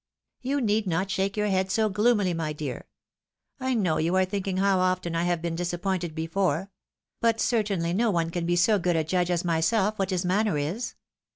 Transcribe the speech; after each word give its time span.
You 0.41 0.61
need 0.61 0.87
not 0.87 1.11
shake 1.11 1.37
your 1.37 1.45
head 1.45 1.69
so 1.69 1.87
gloomily, 1.87 2.33
my 2.33 2.53
dear. 2.53 2.87
I 3.59 3.75
know 3.75 3.99
you 3.99 4.15
are 4.15 4.25
thinking 4.25 4.57
how 4.57 4.79
often 4.79 5.15
I 5.15 5.25
have 5.25 5.43
been 5.43 5.55
disap 5.55 5.83
pointed 5.83 6.15
before; 6.15 6.71
but 7.21 7.39
certainly 7.39 7.93
no 7.93 8.09
one 8.09 8.31
can 8.31 8.47
be 8.47 8.55
so 8.55 8.79
good 8.79 8.95
a 8.95 9.03
judge 9.03 9.29
as 9.29 9.45
myself 9.45 9.99
what 9.99 10.09
his 10.09 10.25
manner 10.25 10.57
is. 10.57 10.95